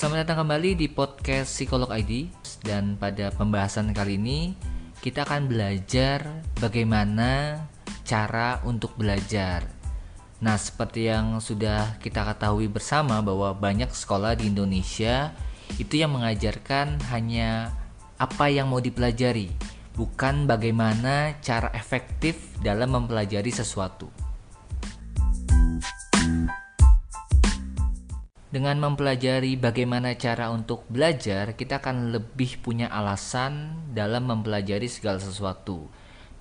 [0.00, 2.32] Selamat datang kembali di podcast Psikolog ID
[2.64, 4.56] dan pada pembahasan kali ini
[4.96, 6.24] kita akan belajar
[6.56, 7.60] bagaimana
[8.08, 9.60] cara untuk belajar.
[10.40, 15.36] Nah, seperti yang sudah kita ketahui bersama bahwa banyak sekolah di Indonesia
[15.76, 17.68] itu yang mengajarkan hanya
[18.16, 19.52] apa yang mau dipelajari,
[20.00, 24.29] bukan bagaimana cara efektif dalam mempelajari sesuatu.
[28.50, 35.86] Dengan mempelajari bagaimana cara untuk belajar, kita akan lebih punya alasan dalam mempelajari segala sesuatu.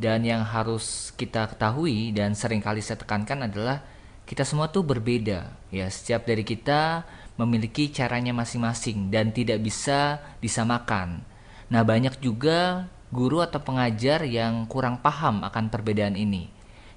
[0.01, 3.85] Dan yang harus kita ketahui dan sering kali saya tekankan adalah
[4.25, 5.53] kita semua tuh berbeda.
[5.69, 7.05] Ya, setiap dari kita
[7.37, 11.21] memiliki caranya masing-masing dan tidak bisa disamakan.
[11.69, 16.49] Nah, banyak juga guru atau pengajar yang kurang paham akan perbedaan ini.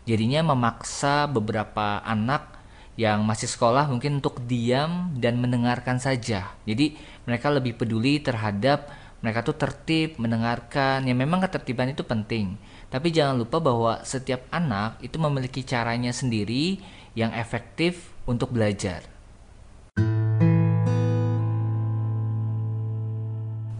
[0.08, 2.51] Jadinya memaksa beberapa anak
[2.96, 6.52] yang masih sekolah mungkin untuk diam dan mendengarkan saja.
[6.68, 8.92] Jadi mereka lebih peduli terhadap
[9.24, 11.06] mereka tuh tertib mendengarkan.
[11.08, 12.60] Ya memang ketertiban itu penting.
[12.92, 16.82] Tapi jangan lupa bahwa setiap anak itu memiliki caranya sendiri
[17.16, 19.08] yang efektif untuk belajar.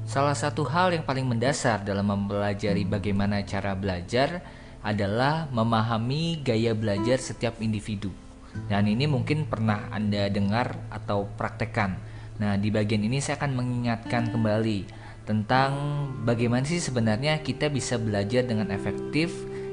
[0.09, 4.45] Salah satu hal yang paling mendasar dalam mempelajari bagaimana cara belajar
[4.85, 8.13] adalah memahami gaya belajar setiap individu.
[8.69, 11.97] Dan ini mungkin pernah Anda dengar atau praktekkan.
[12.41, 15.73] Nah, di bagian ini saya akan mengingatkan kembali tentang
[16.27, 19.31] bagaimana sih sebenarnya kita bisa belajar dengan efektif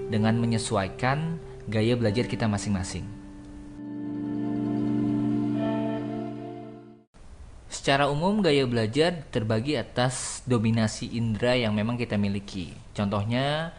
[0.10, 3.06] dengan menyesuaikan gaya belajar kita masing-masing.
[7.70, 12.74] Secara umum gaya belajar terbagi atas dominasi indera yang memang kita miliki.
[12.98, 13.74] Contohnya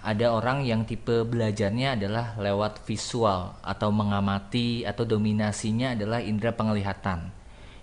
[0.00, 7.28] ada orang yang tipe belajarnya adalah lewat visual atau mengamati atau dominasinya adalah indera penglihatan.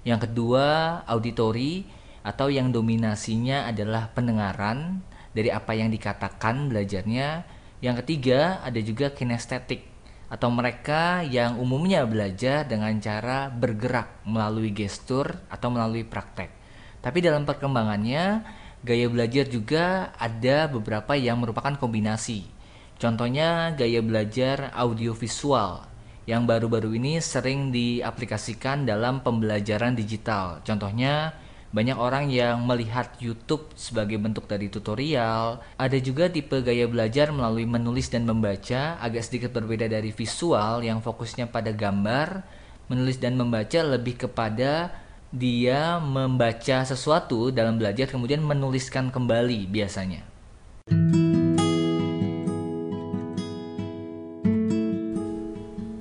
[0.01, 1.85] Yang kedua, auditori
[2.25, 7.45] atau yang dominasinya adalah pendengaran dari apa yang dikatakan belajarnya.
[7.85, 9.85] Yang ketiga, ada juga kinestetik
[10.27, 16.51] atau mereka yang umumnya belajar dengan cara bergerak melalui gestur atau melalui praktek.
[16.99, 18.43] Tapi dalam perkembangannya
[18.87, 22.47] Gaya belajar juga ada beberapa yang merupakan kombinasi.
[22.95, 25.83] Contohnya gaya belajar audiovisual
[26.23, 30.63] yang baru-baru ini sering diaplikasikan dalam pembelajaran digital.
[30.63, 31.35] Contohnya
[31.67, 35.59] banyak orang yang melihat YouTube sebagai bentuk dari tutorial.
[35.75, 41.03] Ada juga tipe gaya belajar melalui menulis dan membaca, agak sedikit berbeda dari visual yang
[41.03, 42.39] fokusnya pada gambar.
[42.87, 44.95] Menulis dan membaca lebih kepada
[45.37, 50.25] dia membaca sesuatu dalam belajar kemudian menuliskan kembali biasanya.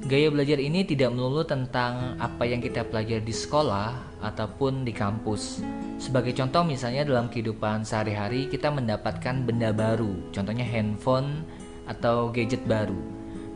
[0.06, 5.60] Gaya belajar ini tidak melulu tentang apa yang kita pelajari di sekolah ataupun di kampus.
[5.98, 11.42] Sebagai contoh misalnya dalam kehidupan sehari-hari kita mendapatkan benda baru, contohnya handphone
[11.90, 12.96] atau gadget baru.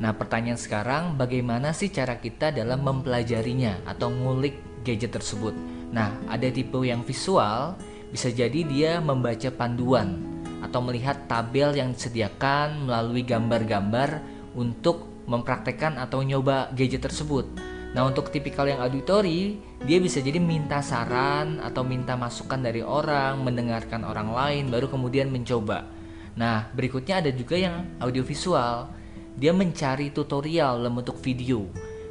[0.03, 5.53] Nah, pertanyaan sekarang bagaimana sih cara kita dalam mempelajarinya atau ngulik gadget tersebut.
[5.91, 7.75] Nah, ada tipe yang visual,
[8.11, 10.19] bisa jadi dia membaca panduan
[10.61, 14.23] atau melihat tabel yang disediakan melalui gambar-gambar
[14.55, 17.47] untuk mempraktekkan atau nyoba gadget tersebut.
[17.91, 23.43] Nah, untuk tipikal yang auditori, dia bisa jadi minta saran atau minta masukan dari orang,
[23.43, 25.91] mendengarkan orang lain, baru kemudian mencoba.
[26.39, 28.95] Nah, berikutnya ada juga yang audiovisual.
[29.35, 31.67] Dia mencari tutorial dalam bentuk video,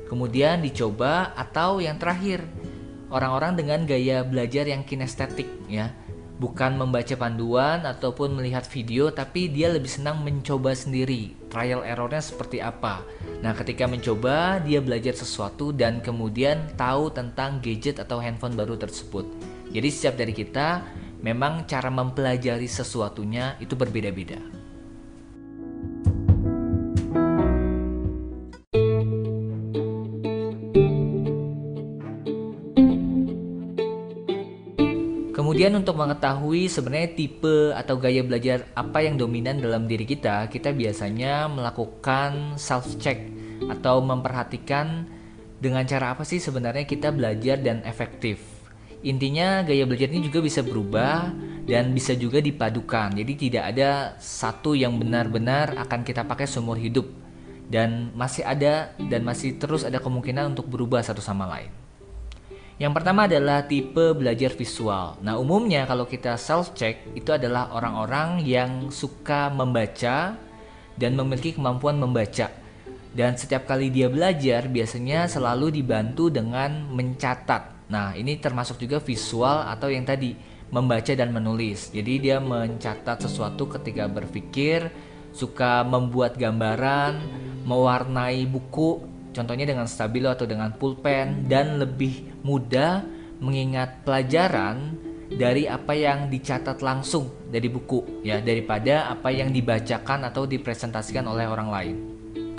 [0.09, 2.43] kemudian dicoba atau yang terakhir
[3.13, 5.93] orang-orang dengan gaya belajar yang kinestetik ya.
[6.39, 12.63] Bukan membaca panduan ataupun melihat video tapi dia lebih senang mencoba sendiri trial errornya seperti
[12.63, 13.03] apa.
[13.43, 19.27] Nah ketika mencoba dia belajar sesuatu dan kemudian tahu tentang gadget atau handphone baru tersebut.
[19.69, 20.81] Jadi setiap dari kita
[21.19, 24.58] memang cara mempelajari sesuatunya itu berbeda-beda
[35.59, 40.71] Kemudian untuk mengetahui sebenarnya tipe atau gaya belajar apa yang dominan dalam diri kita, kita
[40.71, 43.27] biasanya melakukan self check
[43.67, 45.03] atau memperhatikan
[45.59, 48.39] dengan cara apa sih sebenarnya kita belajar dan efektif.
[49.03, 51.27] Intinya gaya belajar ini juga bisa berubah
[51.67, 53.19] dan bisa juga dipadukan.
[53.19, 57.11] Jadi tidak ada satu yang benar-benar akan kita pakai seumur hidup
[57.67, 61.88] dan masih ada dan masih terus ada kemungkinan untuk berubah satu sama lain.
[62.79, 65.19] Yang pertama adalah tipe belajar visual.
[65.19, 70.39] Nah, umumnya kalau kita self check itu adalah orang-orang yang suka membaca
[70.95, 72.47] dan memiliki kemampuan membaca.
[73.11, 79.65] Dan setiap kali dia belajar biasanya selalu dibantu dengan mencatat Nah, ini termasuk juga visual
[79.65, 80.37] atau yang tadi
[80.69, 81.89] membaca dan menulis.
[81.89, 84.93] Jadi dia mencatat sesuatu ketika berpikir,
[85.33, 87.17] suka membuat gambaran,
[87.65, 89.01] mewarnai buku,
[89.35, 93.05] contohnya dengan stabilo atau dengan pulpen dan lebih mudah
[93.39, 94.97] mengingat pelajaran
[95.29, 101.45] dari apa yang dicatat langsung dari buku ya daripada apa yang dibacakan atau dipresentasikan oleh
[101.45, 101.97] orang lain.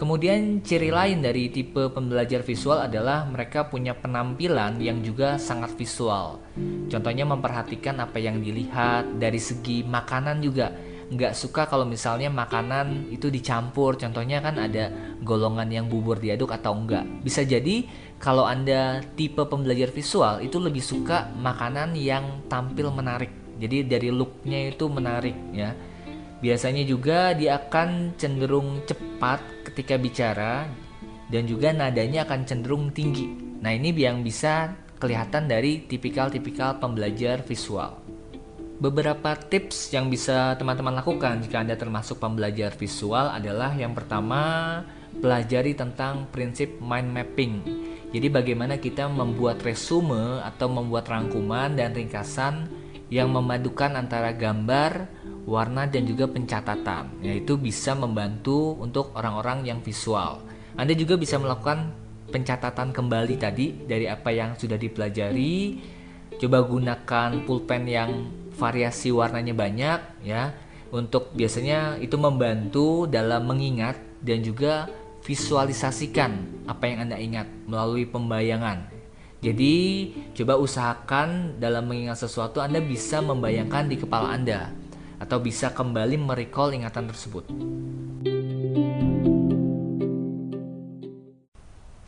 [0.01, 6.41] Kemudian ciri lain dari tipe pembelajar visual adalah mereka punya penampilan yang juga sangat visual.
[6.89, 10.73] Contohnya memperhatikan apa yang dilihat dari segi makanan juga.
[11.11, 13.99] Nggak suka kalau misalnya makanan itu dicampur.
[13.99, 14.95] Contohnya kan ada
[15.27, 17.03] golongan yang bubur diaduk atau enggak.
[17.21, 17.85] Bisa jadi
[18.23, 23.35] kalau Anda tipe pembelajar visual itu lebih suka makanan yang tampil menarik.
[23.59, 25.77] Jadi dari looknya itu menarik ya
[26.41, 30.65] Biasanya juga dia akan cenderung cepat ketika bicara
[31.29, 33.29] dan juga nadanya akan cenderung tinggi.
[33.61, 38.00] Nah, ini yang bisa kelihatan dari tipikal-tipikal pembelajar visual.
[38.81, 44.81] Beberapa tips yang bisa teman-teman lakukan jika Anda termasuk pembelajar visual adalah yang pertama,
[45.21, 47.61] pelajari tentang prinsip mind mapping.
[48.09, 52.73] Jadi bagaimana kita membuat resume atau membuat rangkuman dan ringkasan
[53.13, 55.13] yang memadukan antara gambar,
[55.45, 60.41] warna dan juga pencatatan, yaitu bisa membantu untuk orang-orang yang visual.
[60.81, 61.93] Anda juga bisa melakukan
[62.33, 65.77] pencatatan kembali tadi dari apa yang sudah dipelajari.
[66.41, 70.53] Coba gunakan pulpen yang variasi warnanya banyak ya.
[70.93, 74.91] Untuk biasanya itu membantu dalam mengingat dan juga
[75.25, 78.91] visualisasikan apa yang Anda ingat melalui pembayangan.
[79.41, 84.69] Jadi, coba usahakan dalam mengingat sesuatu Anda bisa membayangkan di kepala Anda
[85.17, 87.49] atau bisa kembali merecall ingatan tersebut.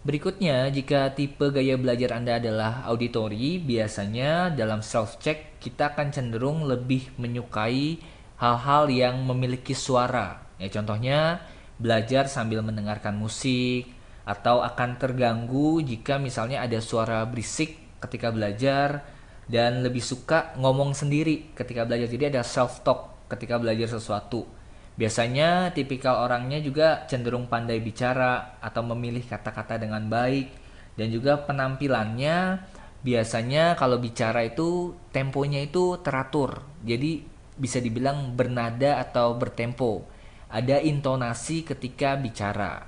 [0.02, 7.14] Berikutnya, jika tipe gaya belajar Anda adalah auditory, biasanya dalam self-check kita akan cenderung lebih
[7.22, 8.02] menyukai
[8.42, 10.42] hal-hal yang memiliki suara.
[10.58, 11.46] Ya, contohnya
[11.78, 13.86] belajar sambil mendengarkan musik,
[14.26, 19.06] atau akan terganggu jika misalnya ada suara berisik ketika belajar,
[19.46, 22.10] dan lebih suka ngomong sendiri ketika belajar.
[22.10, 24.50] Jadi ada self talk ketika belajar sesuatu.
[24.92, 30.52] Biasanya tipikal orangnya juga cenderung pandai bicara atau memilih kata-kata dengan baik
[31.00, 32.60] dan juga penampilannya
[33.00, 36.60] biasanya kalau bicara itu temponya itu teratur.
[36.84, 37.24] Jadi
[37.56, 40.04] bisa dibilang bernada atau bertempo.
[40.52, 42.84] Ada intonasi ketika bicara.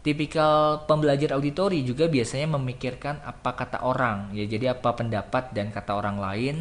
[0.00, 5.98] Tipikal pembelajar auditori juga biasanya memikirkan apa kata orang, ya jadi apa pendapat dan kata
[5.98, 6.56] orang lain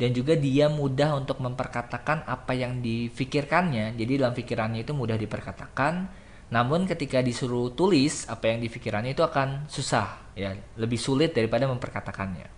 [0.00, 3.92] dan juga dia mudah untuk memperkatakan apa yang difikirkannya.
[4.00, 6.08] Jadi dalam pikirannya itu mudah diperkatakan,
[6.48, 12.48] namun ketika disuruh tulis apa yang difikirkannya itu akan susah, ya, lebih sulit daripada memperkatakannya.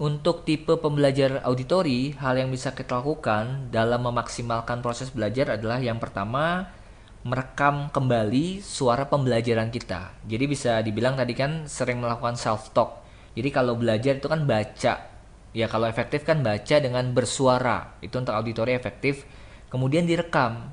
[0.00, 6.00] Untuk tipe pembelajar auditori, hal yang bisa kita lakukan dalam memaksimalkan proses belajar adalah yang
[6.00, 6.72] pertama,
[7.22, 10.24] merekam kembali suara pembelajaran kita.
[10.24, 13.04] Jadi bisa dibilang tadi kan sering melakukan self talk.
[13.36, 15.11] Jadi kalau belajar itu kan baca.
[15.52, 17.96] Ya kalau efektif kan baca dengan bersuara.
[18.00, 19.28] Itu untuk auditori efektif.
[19.68, 20.72] Kemudian direkam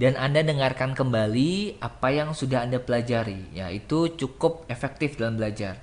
[0.00, 3.52] dan Anda dengarkan kembali apa yang sudah Anda pelajari.
[3.52, 5.78] Ya, itu cukup efektif dalam belajar.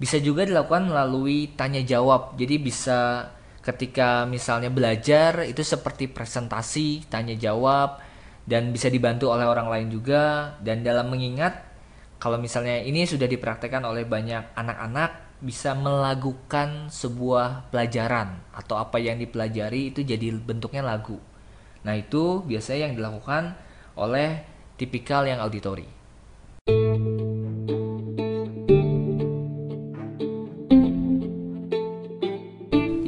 [0.00, 2.40] Bisa juga dilakukan melalui tanya jawab.
[2.40, 3.28] Jadi bisa
[3.60, 8.00] ketika misalnya belajar itu seperti presentasi, tanya jawab
[8.48, 11.68] dan bisa dibantu oleh orang lain juga dan dalam mengingat
[12.20, 19.16] kalau misalnya ini sudah dipraktekkan oleh banyak anak-anak bisa melakukan sebuah pelajaran atau apa yang
[19.16, 21.16] dipelajari itu jadi bentuknya lagu.
[21.80, 23.56] Nah, itu biasanya yang dilakukan
[23.96, 24.44] oleh
[24.76, 25.88] tipikal yang auditori.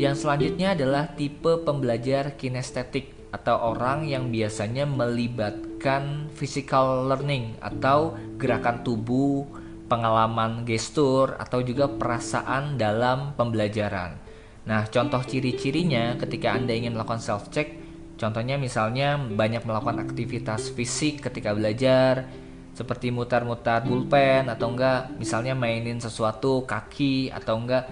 [0.01, 8.85] Yang selanjutnya adalah tipe pembelajar kinestetik atau orang yang biasanya melibatkan physical learning atau gerakan
[8.85, 9.62] tubuh,
[9.93, 14.17] pengalaman gestur atau juga perasaan dalam pembelajaran.
[14.65, 17.77] Nah, contoh ciri-cirinya ketika Anda ingin melakukan self check,
[18.17, 22.25] contohnya misalnya banyak melakukan aktivitas fisik ketika belajar,
[22.73, 27.85] seperti mutar-mutar pulpen atau enggak misalnya mainin sesuatu kaki atau enggak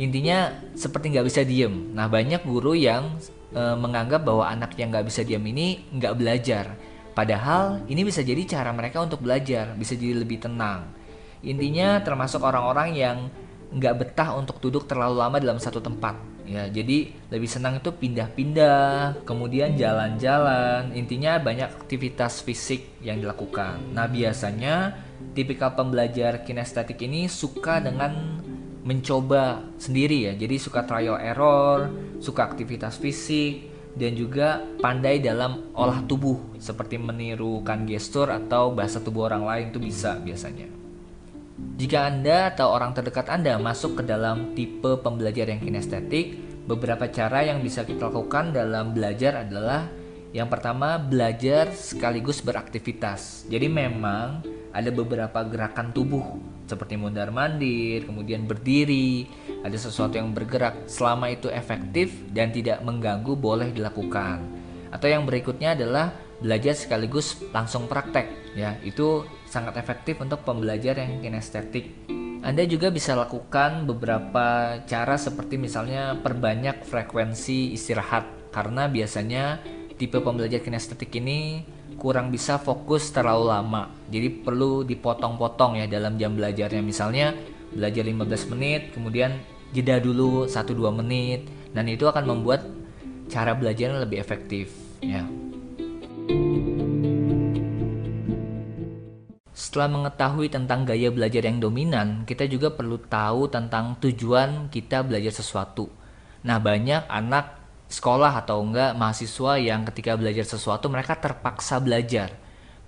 [0.00, 3.20] intinya seperti nggak bisa diem nah banyak guru yang
[3.52, 6.66] e, menganggap bahwa anak yang nggak bisa diam ini nggak belajar.
[7.12, 10.88] Padahal ini bisa jadi cara mereka untuk belajar, bisa jadi lebih tenang.
[11.42, 13.16] Intinya termasuk orang-orang yang
[13.72, 16.14] nggak betah untuk duduk terlalu lama dalam satu tempat.
[16.42, 20.90] Ya, jadi lebih senang itu pindah-pindah, kemudian jalan-jalan.
[20.92, 23.94] Intinya banyak aktivitas fisik yang dilakukan.
[23.94, 24.98] Nah, biasanya
[25.32, 28.42] tipikal pembelajar kinestetik ini suka dengan
[28.82, 30.32] mencoba sendiri ya.
[30.34, 37.86] Jadi suka trial error, suka aktivitas fisik, dan juga pandai dalam olah tubuh seperti menirukan
[37.86, 40.81] gestur atau bahasa tubuh orang lain itu bisa biasanya.
[41.52, 47.44] Jika Anda atau orang terdekat Anda masuk ke dalam tipe pembelajar yang kinestetik, beberapa cara
[47.44, 49.84] yang bisa kita lakukan dalam belajar adalah
[50.32, 53.44] yang pertama belajar sekaligus beraktivitas.
[53.52, 54.40] Jadi memang
[54.72, 59.28] ada beberapa gerakan tubuh seperti mundar mandir, kemudian berdiri,
[59.60, 64.40] ada sesuatu yang bergerak selama itu efektif dan tidak mengganggu boleh dilakukan.
[64.88, 68.76] Atau yang berikutnya adalah belajar sekaligus langsung praktek ya.
[68.84, 72.08] Itu sangat efektif untuk pembelajar yang kinestetik.
[72.42, 79.62] Anda juga bisa lakukan beberapa cara seperti misalnya perbanyak frekuensi istirahat karena biasanya
[79.94, 81.62] tipe pembelajar kinestetik ini
[82.02, 83.94] kurang bisa fokus terlalu lama.
[84.10, 86.82] Jadi perlu dipotong-potong ya dalam jam belajarnya.
[86.82, 87.30] Misalnya
[87.70, 89.38] belajar 15 menit, kemudian
[89.70, 91.46] jeda dulu 1-2 menit.
[91.70, 92.66] Dan itu akan membuat
[93.30, 94.68] cara belajarnya lebih efektif
[94.98, 95.22] ya.
[99.62, 105.30] Setelah mengetahui tentang gaya belajar yang dominan, kita juga perlu tahu tentang tujuan kita belajar
[105.30, 105.86] sesuatu.
[106.42, 112.34] Nah, banyak anak sekolah atau enggak mahasiswa yang ketika belajar sesuatu mereka terpaksa belajar.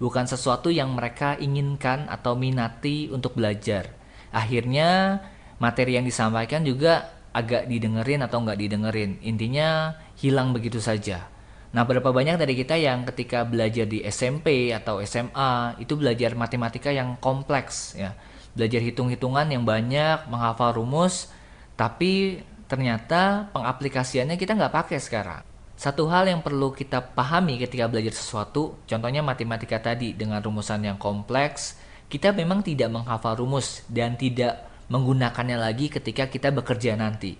[0.02, 3.94] Bukan sesuatu yang mereka inginkan atau minati untuk belajar.
[4.34, 5.22] Akhirnya
[5.62, 9.22] materi yang disampaikan juga agak didengerin atau enggak didengerin.
[9.22, 11.33] Intinya hilang begitu saja
[11.74, 16.94] nah berapa banyak dari kita yang ketika belajar di SMP atau SMA itu belajar matematika
[16.94, 18.14] yang kompleks ya
[18.54, 21.34] belajar hitung-hitungan yang banyak menghafal rumus
[21.74, 22.38] tapi
[22.70, 25.42] ternyata pengaplikasiannya kita nggak pakai sekarang.
[25.74, 30.98] Satu hal yang perlu kita pahami ketika belajar sesuatu, contohnya matematika tadi dengan rumusan yang
[30.98, 31.74] kompleks,
[32.06, 37.34] kita memang tidak menghafal rumus dan tidak menggunakannya lagi ketika kita bekerja nanti.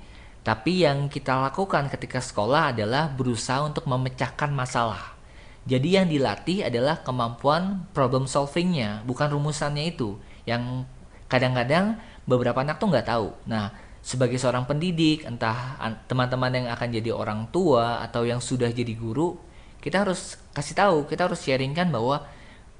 [0.45, 5.17] Tapi yang kita lakukan ketika sekolah adalah berusaha untuk memecahkan masalah.
[5.65, 10.21] Jadi yang dilatih adalah kemampuan problem solvingnya, bukan rumusannya itu.
[10.45, 10.85] Yang
[11.33, 11.97] kadang-kadang
[12.29, 13.33] beberapa anak tuh nggak tahu.
[13.49, 13.73] Nah,
[14.05, 19.41] sebagai seorang pendidik, entah teman-teman yang akan jadi orang tua atau yang sudah jadi guru,
[19.81, 22.21] kita harus kasih tahu, kita harus sharingkan bahwa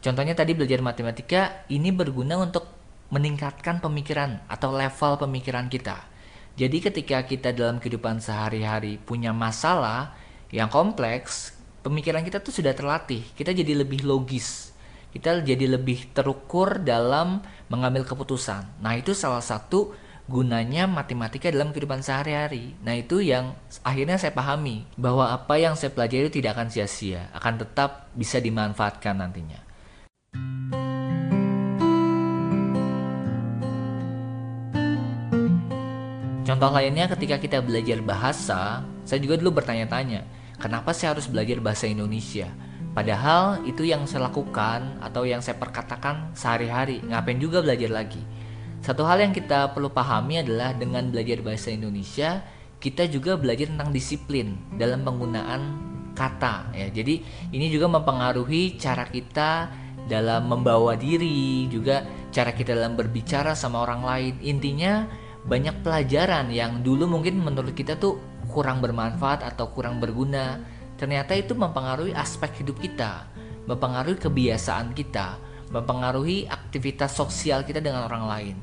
[0.05, 2.69] contohnya tadi belajar matematika ini berguna untuk
[3.09, 6.13] meningkatkan pemikiran atau level pemikiran kita.
[6.55, 10.15] Jadi ketika kita dalam kehidupan sehari-hari punya masalah
[10.55, 11.51] yang kompleks,
[11.83, 14.71] pemikiran kita tuh sudah terlatih, kita jadi lebih logis.
[15.11, 18.83] Kita jadi lebih terukur dalam mengambil keputusan.
[18.83, 19.95] Nah, itu salah satu
[20.31, 22.75] gunanya matematika dalam kehidupan sehari-hari.
[22.83, 27.67] Nah, itu yang akhirnya saya pahami bahwa apa yang saya pelajari tidak akan sia-sia, akan
[27.67, 29.74] tetap bisa dimanfaatkan nantinya.
[36.55, 40.23] Contoh lainnya ketika kita belajar bahasa, saya juga dulu bertanya-tanya,
[40.63, 42.47] kenapa saya harus belajar bahasa Indonesia?
[42.95, 48.23] Padahal itu yang saya lakukan atau yang saya perkatakan sehari-hari, ngapain juga belajar lagi?
[48.87, 52.47] Satu hal yang kita perlu pahami adalah dengan belajar bahasa Indonesia,
[52.79, 55.75] kita juga belajar tentang disiplin dalam penggunaan
[56.15, 56.87] kata ya.
[56.87, 59.75] Jadi ini juga mempengaruhi cara kita
[60.07, 64.35] dalam membawa diri, juga cara kita dalam berbicara sama orang lain.
[64.39, 68.17] Intinya banyak pelajaran yang dulu mungkin menurut kita tuh
[68.49, 70.61] kurang bermanfaat atau kurang berguna.
[70.97, 73.29] Ternyata itu mempengaruhi aspek hidup kita,
[73.69, 75.37] mempengaruhi kebiasaan kita,
[75.69, 78.57] mempengaruhi aktivitas sosial kita dengan orang lain.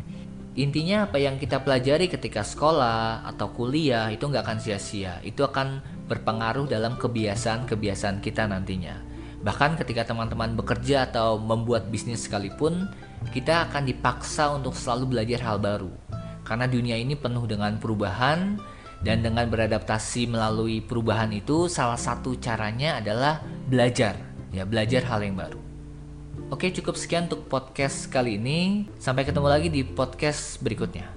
[0.58, 5.22] Intinya apa yang kita pelajari ketika sekolah atau kuliah itu nggak akan sia-sia.
[5.24, 5.80] Itu akan
[6.12, 9.00] berpengaruh dalam kebiasaan-kebiasaan kita nantinya.
[9.42, 12.90] Bahkan ketika teman-teman bekerja atau membuat bisnis sekalipun,
[13.32, 16.21] kita akan dipaksa untuk selalu belajar hal baru.
[16.52, 18.60] Karena dunia ini penuh dengan perubahan
[19.00, 23.40] dan dengan beradaptasi melalui perubahan itu salah satu caranya adalah
[23.72, 24.20] belajar.
[24.52, 25.64] Ya, belajar hal yang baru.
[26.52, 28.92] Oke, cukup sekian untuk podcast kali ini.
[29.00, 31.08] Sampai ketemu lagi di podcast berikutnya.